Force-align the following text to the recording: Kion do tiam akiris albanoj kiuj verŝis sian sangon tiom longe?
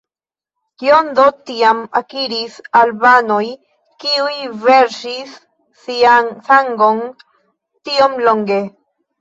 Kion 0.83 1.09
do 1.17 1.25
tiam 1.49 1.81
akiris 1.99 2.55
albanoj 2.79 3.43
kiuj 4.05 4.33
verŝis 4.65 5.37
sian 5.85 6.33
sangon 6.49 7.05
tiom 7.21 8.19
longe? 8.27 8.61